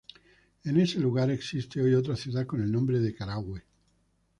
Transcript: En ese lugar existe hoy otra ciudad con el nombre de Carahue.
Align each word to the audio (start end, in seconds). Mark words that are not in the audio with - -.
En 0.63 0.77
ese 0.79 0.99
lugar 0.99 1.29
existe 1.29 1.79
hoy 1.79 1.93
otra 1.93 2.15
ciudad 2.15 2.47
con 2.47 2.59
el 2.59 2.71
nombre 2.71 2.99
de 2.99 3.13
Carahue. 3.13 3.61